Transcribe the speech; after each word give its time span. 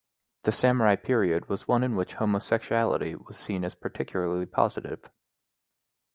The 0.45 0.51
Samurai 0.51 0.95
period 0.95 1.47
was 1.47 1.67
one 1.67 1.83
in 1.83 1.95
which 1.95 2.15
homosexuality 2.15 3.13
was 3.13 3.37
seen 3.37 3.63
as 3.63 3.75
particularly 3.75 4.47
positive. 4.47 5.11